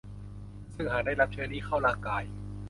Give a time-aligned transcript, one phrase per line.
[0.73, 2.23] ซึ่งหากได้รับเชื้อนี้เข้าร่างกาย